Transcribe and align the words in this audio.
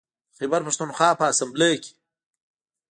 د 0.31 0.33
خیبر 0.39 0.61
پښتونخوا 0.67 1.09
په 1.19 1.23
اسامبلۍ 1.31 1.75
کې 1.83 1.93